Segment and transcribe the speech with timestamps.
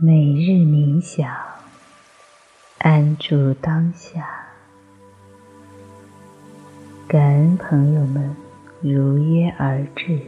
[0.00, 1.28] 每日冥想，
[2.78, 4.46] 安住当下。
[7.08, 8.36] 感恩朋友们
[8.80, 10.20] 如约而至，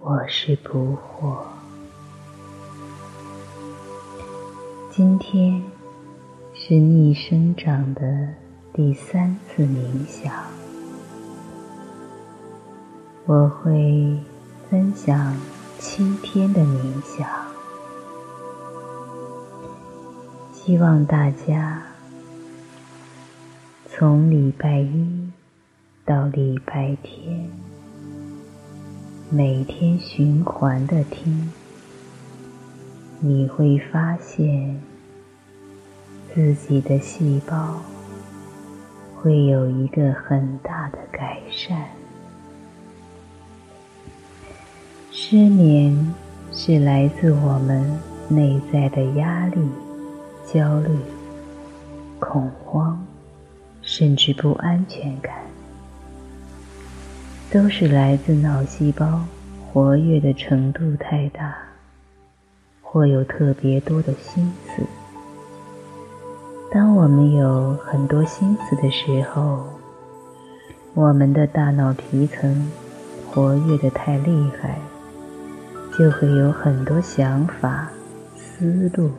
[0.00, 1.44] 我是不惑。
[4.90, 5.62] 今天
[6.52, 8.34] 是逆生长的
[8.72, 10.34] 第三次冥想，
[13.26, 14.18] 我会
[14.68, 15.36] 分享
[15.78, 17.49] 七天的冥想。
[20.70, 21.82] 希望大家
[23.88, 25.28] 从礼拜一
[26.04, 27.50] 到礼拜天，
[29.30, 31.50] 每天循环的听，
[33.18, 34.80] 你会发现
[36.32, 37.82] 自己的细胞
[39.16, 41.84] 会有一个很大的改善。
[45.10, 46.14] 失眠
[46.52, 49.68] 是来自我们内在的压力。
[50.52, 50.98] 焦虑、
[52.18, 53.00] 恐慌，
[53.82, 55.32] 甚至不安全感，
[57.52, 59.24] 都是来自脑细胞
[59.72, 61.54] 活跃的程度太大，
[62.82, 64.82] 或有特别多的心思。
[66.72, 69.64] 当我们有很多心思的时候，
[70.94, 72.68] 我们的大脑皮层
[73.30, 74.80] 活跃的太厉害，
[75.96, 77.88] 就会有很多想法、
[78.36, 79.12] 思路。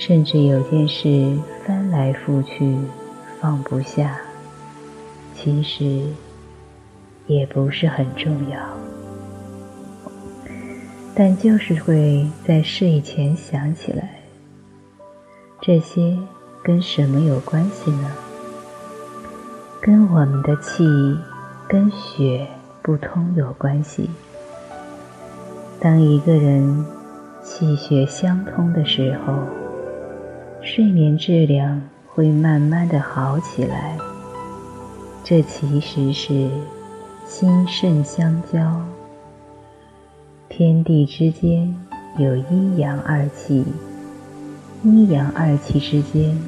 [0.00, 2.74] 甚至有件事翻来覆去
[3.38, 4.16] 放不下，
[5.34, 6.06] 其实
[7.26, 8.58] 也不是很重要，
[11.14, 14.22] 但就是会在睡前想起来。
[15.60, 16.16] 这些
[16.62, 18.10] 跟什么有关系呢？
[19.82, 20.82] 跟我们的气
[21.68, 22.46] 跟血
[22.80, 24.08] 不通有关系。
[25.78, 26.86] 当一个人
[27.42, 29.59] 气血相通的时候，
[30.62, 33.96] 睡眠质量会慢慢的好起来，
[35.24, 36.50] 这其实是
[37.26, 38.84] 心肾相交，
[40.50, 41.74] 天地之间
[42.18, 43.64] 有阴阳二气，
[44.84, 46.38] 阴阳二气之间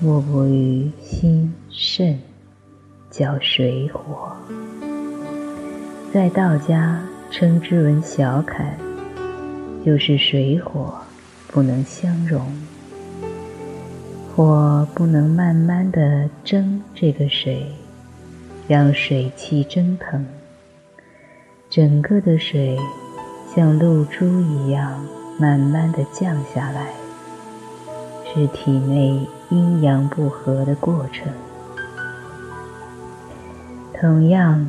[0.00, 2.18] 莫过于心肾，
[3.10, 4.32] 叫水火，
[6.12, 8.78] 在道家称之为小坎，
[9.84, 10.94] 就是水火
[11.48, 12.50] 不能相容。
[14.34, 17.66] 火不能慢慢的蒸这个水，
[18.66, 20.24] 让水汽蒸腾，
[21.68, 22.78] 整个的水
[23.54, 25.04] 像露珠一样
[25.38, 26.86] 慢慢的降下来，
[28.32, 29.20] 是体内
[29.50, 31.30] 阴阳不和的过程。
[34.00, 34.66] 同样，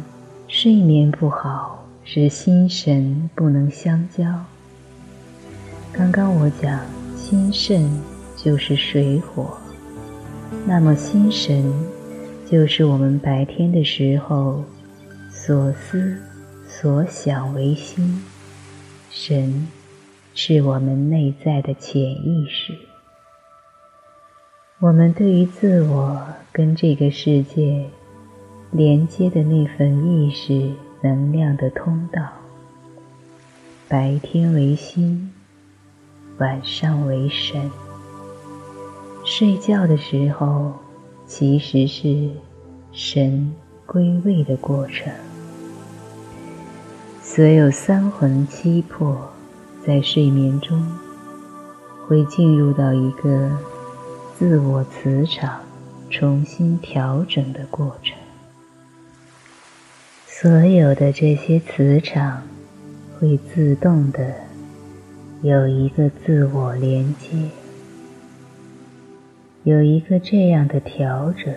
[0.49, 4.25] 睡眠不好是心神不能相交。
[5.93, 6.81] 刚刚我讲
[7.15, 8.12] 心肾。
[8.43, 9.57] 就是水火，
[10.67, 11.63] 那么心神
[12.45, 14.65] 就是我们白天的时候
[15.31, 16.17] 所思
[16.67, 18.21] 所想为心，
[19.09, 19.67] 神
[20.35, 22.73] 是我们内在的潜意识，
[24.79, 26.21] 我们对于自我
[26.51, 27.85] 跟这个世界
[28.71, 30.69] 连接的那份意识
[31.01, 32.21] 能量的通道。
[33.87, 35.31] 白天为心，
[36.39, 37.71] 晚上为神。
[39.25, 40.73] 睡觉的时候，
[41.25, 42.29] 其实是
[42.91, 43.53] 神
[43.85, 45.11] 归位的过程。
[47.21, 49.17] 所有三魂七魄
[49.85, 50.85] 在睡眠中
[52.05, 53.49] 会进入到一个
[54.37, 55.61] 自我磁场
[56.09, 58.17] 重新调整的过程。
[60.27, 62.43] 所有的这些磁场
[63.17, 64.35] 会自动的
[65.41, 67.62] 有一个自我连接。
[69.65, 71.53] 有一个这样的调整，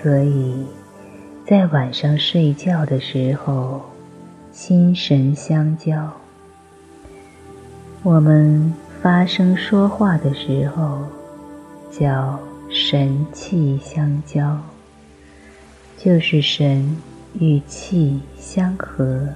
[0.00, 0.64] 所以
[1.44, 3.82] 在晚上睡觉的时候，
[4.52, 6.12] 心神相交。
[8.04, 8.72] 我们
[9.02, 11.02] 发声说话的时候，
[11.90, 12.38] 叫
[12.70, 14.56] 神气相交，
[15.96, 16.96] 就是神
[17.40, 19.26] 与气相合，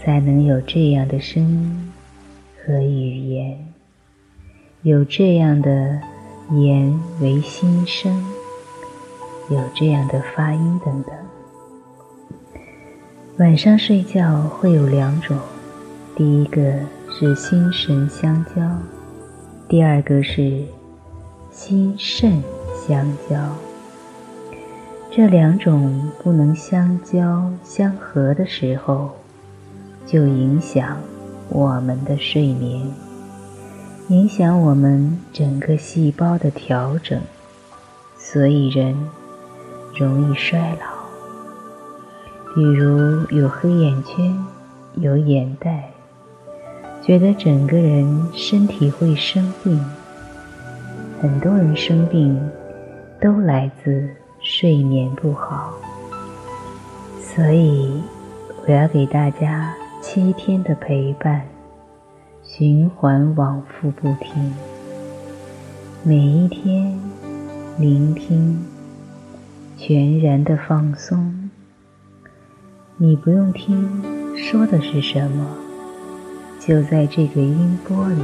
[0.00, 1.92] 才能有这样的声音
[2.64, 3.58] 和语言。
[4.82, 5.98] 有这样的
[6.52, 8.24] 言为心声，
[9.50, 11.12] 有这样的发音等等。
[13.38, 15.36] 晚上睡觉会有两种，
[16.14, 16.74] 第一个
[17.10, 18.52] 是心神相交，
[19.68, 20.62] 第二个是
[21.50, 22.40] 心肾
[22.86, 23.36] 相交。
[25.10, 29.10] 这两种不能相交相合的时候，
[30.06, 30.98] 就影响
[31.48, 32.86] 我们的睡眠，
[34.08, 37.20] 影响我们整个细胞的调整，
[38.16, 38.96] 所以人
[39.94, 40.96] 容易衰老。
[42.54, 44.34] 比如有黑眼圈、
[44.94, 45.90] 有眼袋，
[47.02, 49.78] 觉得整个人身体会生病。
[51.20, 52.40] 很多人生病
[53.20, 54.08] 都来自
[54.40, 55.74] 睡眠不好，
[57.20, 58.02] 所以
[58.66, 61.42] 我要给大家七天的陪伴，
[62.50, 64.54] 循环往复不停。
[66.02, 66.98] 每一天
[67.78, 68.58] 聆听，
[69.76, 71.50] 全然的放松。
[72.96, 75.46] 你不用听说的是什么，
[76.58, 78.22] 就在这个音波里。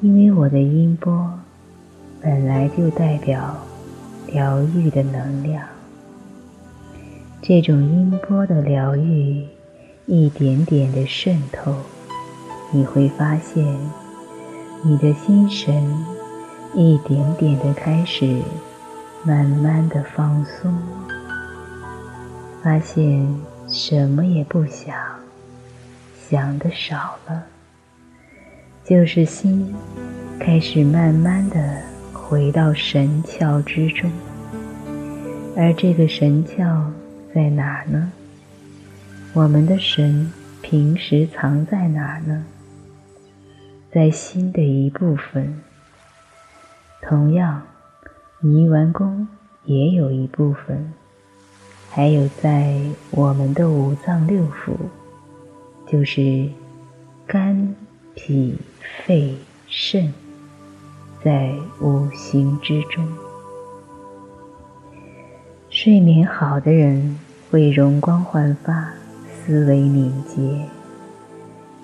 [0.00, 1.32] 因为我的音波
[2.20, 3.56] 本来就代表
[4.26, 5.64] 疗愈的能量，
[7.40, 9.46] 这种音波的疗愈
[10.06, 11.72] 一点点的渗透，
[12.70, 13.64] 你会发现
[14.82, 16.04] 你的心神
[16.74, 18.42] 一点点的开始
[19.24, 20.72] 慢慢的放松，
[22.62, 23.26] 发现
[23.66, 24.94] 什么也不想，
[26.28, 27.44] 想的少了。
[28.84, 29.74] 就是心
[30.38, 31.82] 开始慢慢的
[32.12, 34.10] 回到神窍之中，
[35.56, 36.82] 而这个神窍
[37.34, 38.12] 在哪呢？
[39.32, 40.30] 我们的神
[40.62, 42.44] 平时藏在哪呢？
[43.98, 45.60] 在心的一部分。
[47.02, 47.64] 同样，
[48.38, 49.26] 泥丸宫
[49.64, 50.92] 也有一部分，
[51.90, 52.80] 还有在
[53.10, 54.76] 我们的五脏六腑，
[55.84, 56.48] 就是
[57.26, 57.74] 肝。
[58.14, 58.56] 脾、
[59.04, 59.36] 肺、
[59.66, 60.14] 肾，
[61.24, 63.04] 在五行之中。
[65.70, 67.18] 睡眠好的人
[67.50, 68.92] 会容光焕发，
[69.28, 70.68] 思维敏捷，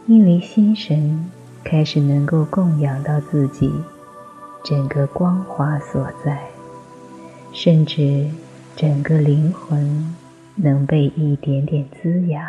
[0.07, 1.31] 因为心神
[1.65, 3.73] 开始能够供养到自己
[4.63, 6.39] 整个光华所在，
[7.53, 8.29] 甚至
[8.77, 10.15] 整个灵魂
[10.55, 12.45] 能被一点点滋养。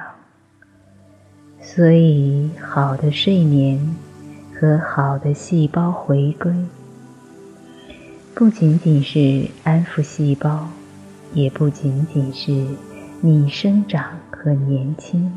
[1.61, 3.95] 所以，好的睡眠
[4.53, 6.53] 和好的细胞回归，
[8.35, 10.67] 不仅仅是安抚细胞，
[11.33, 12.51] 也不仅仅是
[13.21, 15.31] 你生长和年轻，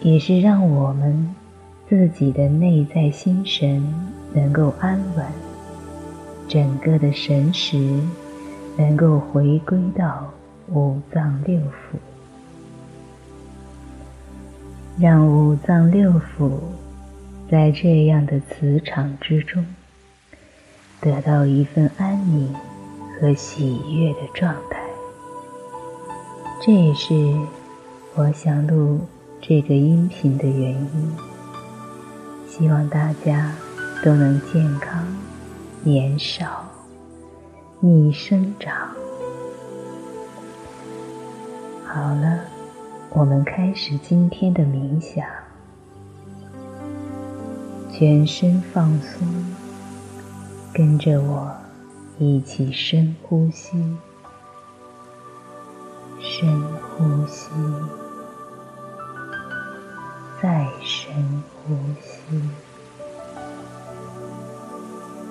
[0.00, 1.34] 也是让我们
[1.88, 3.94] 自己的内在心神
[4.32, 5.26] 能够安稳，
[6.48, 7.76] 整个的神识
[8.76, 10.32] 能够回归到
[10.68, 11.98] 五脏六腑。
[14.98, 16.52] 让五脏六腑
[17.50, 19.66] 在这样的磁场之中
[21.00, 22.54] 得到一份安宁
[23.20, 24.80] 和喜悦的状态，
[26.62, 27.14] 这也是
[28.14, 29.00] 我想录
[29.40, 31.33] 这个音频的原因。
[32.56, 33.50] 希望大家
[34.04, 35.04] 都能健康、
[35.82, 36.64] 年少、
[37.80, 38.72] 逆生长。
[41.84, 42.38] 好了。
[43.10, 45.24] 我们开始今天的冥想，
[47.92, 49.24] 全身放松，
[50.72, 51.48] 跟着我
[52.18, 53.78] 一起深呼吸，
[56.18, 57.50] 深呼吸，
[60.42, 61.14] 再深
[61.66, 62.40] 呼吸，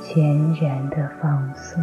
[0.04, 1.80] 全然的放松，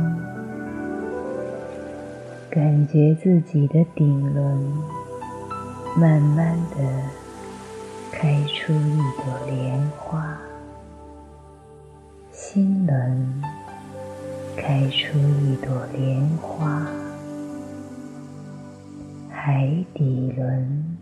[2.50, 4.60] 感觉自己的顶轮。
[5.96, 6.76] 慢慢的
[8.12, 10.38] 开出一朵莲花，
[12.30, 13.42] 心轮
[14.56, 16.86] 开出一朵莲花，
[19.30, 20.98] 海底轮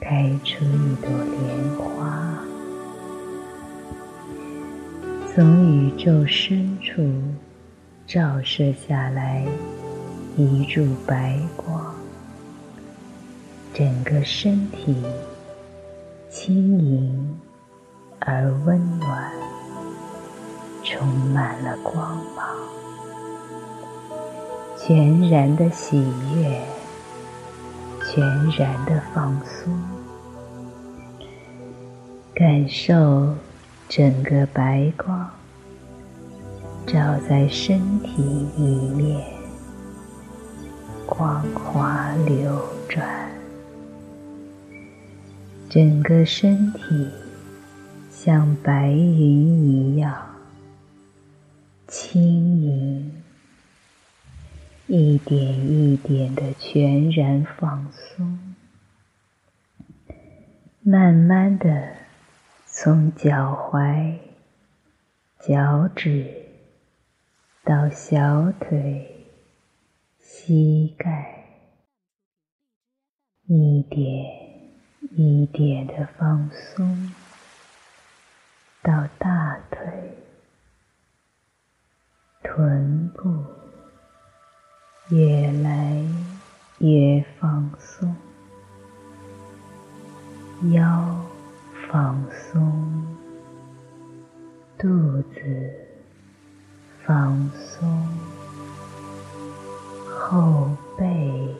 [0.00, 2.38] 开出一朵莲花，
[5.32, 7.02] 从宇宙深处
[8.06, 9.44] 照射下来
[10.36, 11.94] 一柱白光。
[13.72, 15.02] 整个身体
[16.30, 17.40] 轻盈
[18.20, 19.32] 而温暖，
[20.84, 22.46] 充满了光芒，
[24.78, 25.98] 全然的喜
[26.36, 26.60] 悦，
[28.06, 29.72] 全然的放松，
[32.34, 33.34] 感受
[33.88, 35.28] 整个白光
[36.86, 39.24] 照在身体里面，
[41.06, 43.08] 光滑流转。
[45.68, 47.08] 整个身体
[48.12, 50.14] 像白云一样
[51.88, 52.22] 轻
[52.60, 53.23] 盈，
[54.86, 58.54] 一点一点的全然放松，
[60.82, 61.96] 慢慢的
[62.66, 64.18] 从脚踝、
[65.40, 66.30] 脚趾
[67.64, 69.26] 到小腿、
[70.18, 71.46] 膝盖，
[73.46, 74.70] 一点
[75.12, 77.10] 一点的放松，
[78.82, 80.18] 到大腿、
[82.42, 83.63] 臀部，
[85.10, 86.02] 越来
[86.78, 88.14] 越放松。
[90.72, 91.14] 腰
[91.90, 93.06] 放松，
[94.78, 94.88] 肚
[95.22, 95.40] 子
[97.04, 98.08] 放松，
[100.08, 101.54] 后背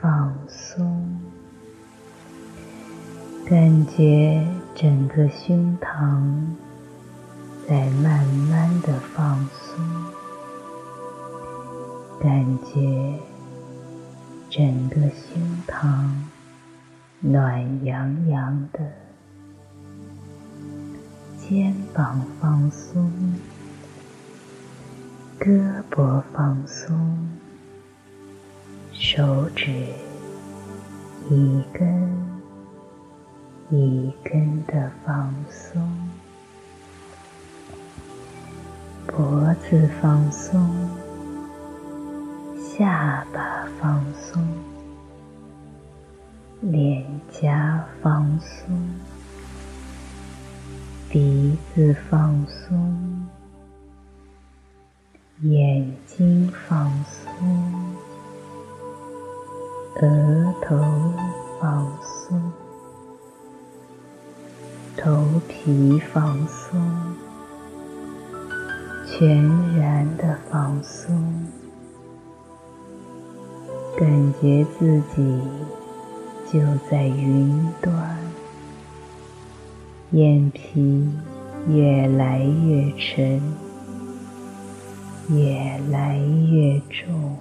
[0.00, 1.20] 放松，
[3.44, 4.42] 感觉
[4.74, 6.22] 整个胸膛
[7.68, 10.03] 在慢慢的放松，
[12.20, 13.18] 感觉
[14.50, 16.08] 整个胸膛。
[17.26, 18.80] 暖洋洋的，
[21.38, 23.10] 肩膀放松，
[25.40, 27.26] 胳膊放松，
[28.92, 29.72] 手指
[31.30, 32.12] 一根
[33.70, 35.80] 一根的放松，
[39.06, 40.83] 脖子放松，
[42.76, 44.42] 下巴放松。
[46.60, 48.76] 脸颊放松，
[51.08, 53.28] 鼻子放松，
[55.42, 57.30] 眼睛放松，
[60.00, 60.76] 额头
[61.60, 62.52] 放松，
[64.96, 66.80] 头皮放松，
[69.06, 69.46] 全
[69.78, 71.46] 然的放松，
[73.96, 75.40] 感觉自己。
[76.52, 77.92] 就在云端，
[80.12, 81.10] 眼皮
[81.68, 83.42] 越来越沉，
[85.30, 86.18] 越来
[86.52, 87.36] 越重，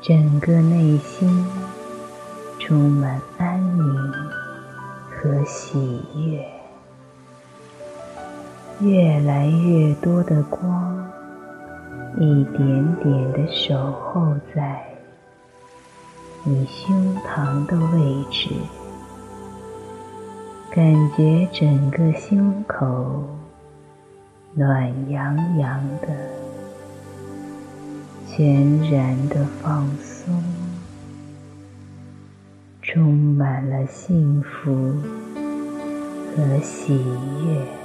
[0.00, 1.44] 整个内心
[2.60, 4.12] 充满安宁
[5.10, 6.46] 和喜悦，
[8.78, 11.10] 越来越多的光，
[12.18, 14.84] 一点点的守候在。
[16.44, 18.50] 你胸膛的位置，
[20.70, 20.82] 感
[21.16, 23.22] 觉整个胸口
[24.54, 26.08] 暖洋洋的，
[28.26, 30.42] 全然的放松，
[32.82, 34.72] 充满了幸福
[36.34, 37.81] 和喜悦。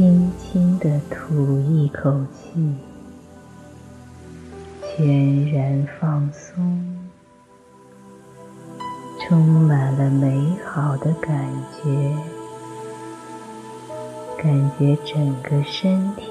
[0.00, 2.74] 轻轻地吐一口气，
[4.80, 6.96] 全然放松，
[9.20, 12.16] 充满了美好的感觉，
[14.42, 16.30] 感觉整个身体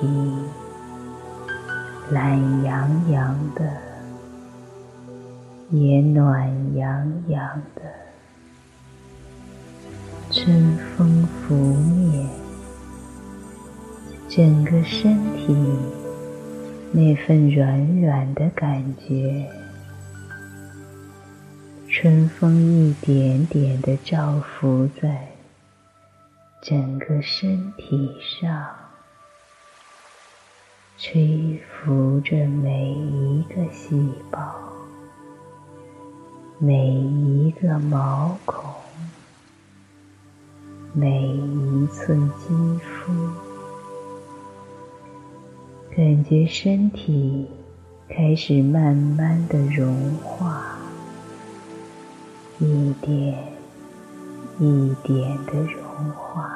[2.10, 3.72] 懒洋洋的，
[5.70, 7.84] 也暖洋洋的，
[10.32, 12.38] 春风拂面。
[14.29, 15.57] 整个身体
[16.91, 19.50] 那份软软的感觉，
[21.89, 25.29] 春风一点点的照拂在
[26.62, 28.67] 整个身体上，
[31.00, 34.55] 吹拂着每一个细胞、
[36.59, 38.63] 每一个毛孔、
[40.93, 43.49] 每一寸肌肤。
[46.00, 47.46] 感觉身体
[48.08, 50.63] 开始慢慢的融化，
[52.58, 53.38] 一点
[54.60, 56.53] 一点的融化，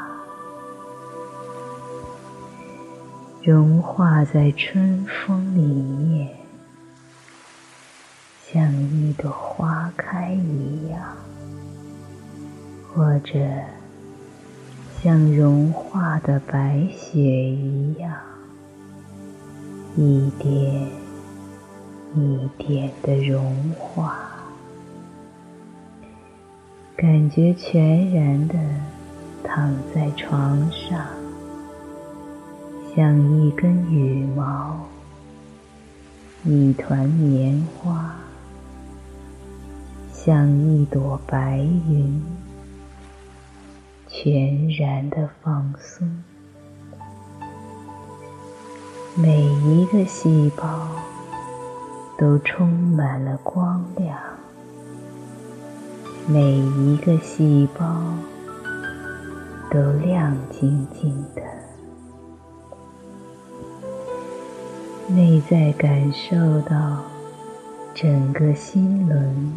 [3.41, 6.29] 融化在春风里面，
[8.50, 11.17] 像一朵花开一样，
[12.93, 13.38] 或者
[15.01, 18.09] 像融化的白雪一样。
[19.95, 20.89] 一点
[22.15, 24.15] 一点的融化，
[26.95, 28.55] 感觉全然的
[29.43, 31.05] 躺在床上，
[32.95, 34.79] 像一根羽毛，
[36.43, 38.15] 一团棉花，
[40.12, 42.19] 像一朵白云，
[44.07, 46.23] 全然的放松。
[49.15, 50.89] 每一个细胞
[52.17, 54.17] 都充满了光亮，
[56.27, 57.86] 每一个细胞
[59.70, 61.43] 都亮晶晶的。
[65.08, 67.03] 内在感受到
[67.93, 69.53] 整个心轮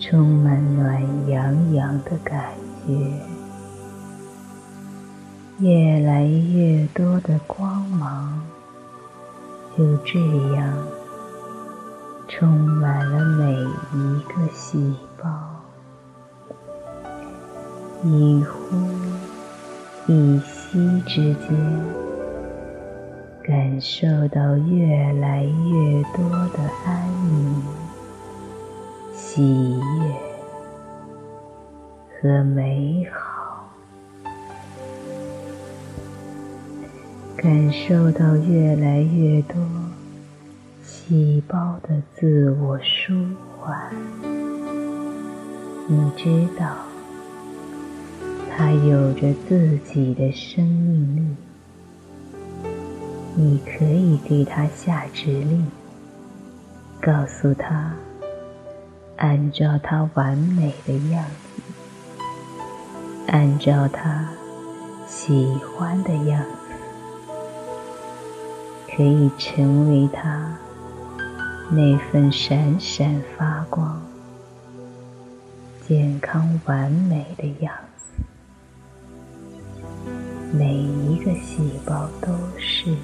[0.00, 2.92] 充满暖洋洋的感觉，
[5.60, 8.42] 越来越多的光芒
[9.76, 10.18] 就这
[10.56, 10.76] 样
[12.26, 15.30] 充满了每一个细胞，
[18.02, 18.76] 一呼
[20.06, 21.48] 一吸之间。
[23.46, 27.62] 感受到越来越多的安宁、
[29.12, 29.80] 喜悦
[32.22, 33.33] 和美好，
[37.44, 39.54] 感受到越来越多
[40.82, 43.12] 细胞的自我舒
[43.60, 43.92] 缓。
[45.86, 46.74] 你知道，
[48.50, 51.36] 它有着自己的生命力。
[53.36, 55.66] 你可以给他下指令，
[56.98, 57.92] 告诉他，
[59.18, 61.62] 按照他完美的样子，
[63.26, 64.30] 按照他
[65.06, 65.46] 喜
[65.76, 66.73] 欢的样子，
[68.96, 70.56] 可以成为他
[71.70, 74.00] 那份闪闪发光、
[75.88, 78.04] 健康完美的样子。
[80.52, 82.94] 每一个细胞都是。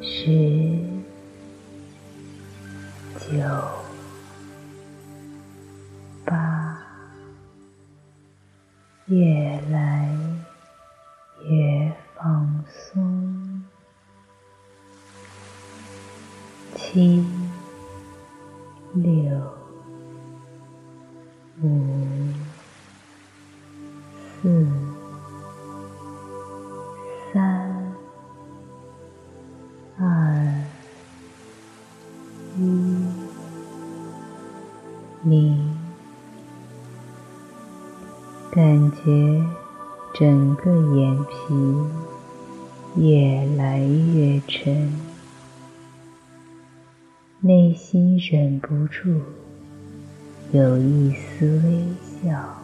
[0.00, 0.78] 十、
[3.18, 3.36] 九、
[6.24, 6.78] 八，
[9.06, 9.97] 越来
[18.94, 19.12] 六、
[21.62, 21.86] 五、
[24.42, 24.66] 四。
[27.30, 27.94] 三、
[29.98, 30.64] 二、
[32.56, 32.60] 一，
[35.20, 35.76] 你
[38.50, 39.44] 感觉
[40.14, 41.34] 整个眼皮
[42.96, 44.90] 越来越沉，
[47.68, 49.20] 内心忍不住
[50.52, 51.84] 有一丝微
[52.22, 52.56] 笑，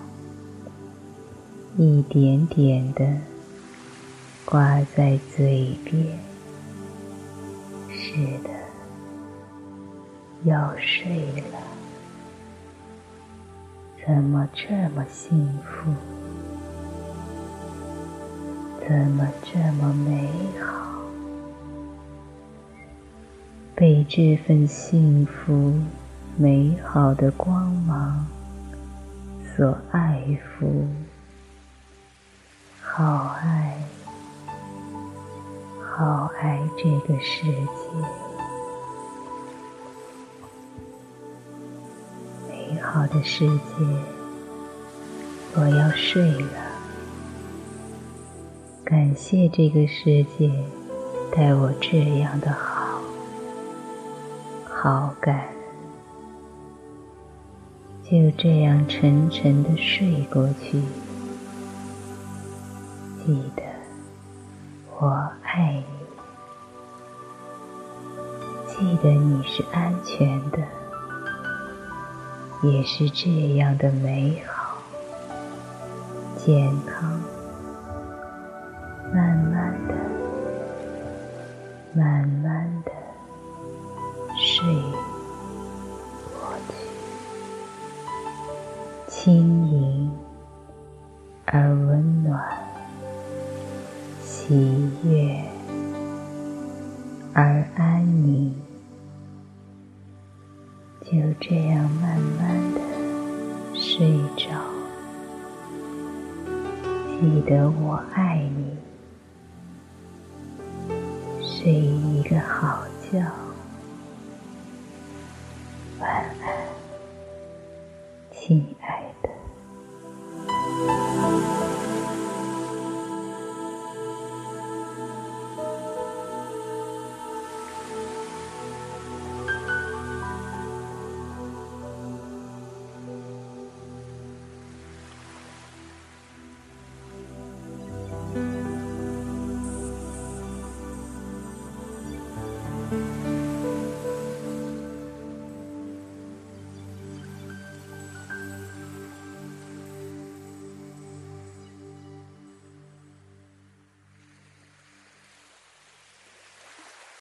[1.76, 3.06] 一点点的
[4.46, 6.18] 挂在嘴边。
[7.90, 8.48] 是的，
[10.44, 11.60] 要睡了。
[14.06, 15.92] 怎么这么幸福？
[18.88, 20.93] 怎么这么美好？
[23.76, 25.74] 被这份幸福、
[26.36, 28.24] 美好的光芒
[29.56, 30.22] 所爱
[30.60, 30.86] 抚，
[32.80, 33.76] 好爱，
[35.80, 37.52] 好爱这个世界。
[42.48, 43.84] 美好的世界，
[45.56, 46.48] 我要睡了。
[48.84, 50.48] 感谢这个世界
[51.34, 52.73] 待我这样的好，
[54.84, 55.46] 好感
[58.02, 60.78] 就这样沉沉的睡过去。
[63.24, 63.62] 记得，
[64.98, 65.08] 我
[65.42, 65.84] 爱你。
[68.66, 70.58] 记得你是安全的。
[72.62, 74.76] 也是这样的美好、
[76.36, 77.18] 健康，
[79.14, 79.94] 慢慢的、
[81.94, 82.73] 慢慢
[89.24, 89.53] 轻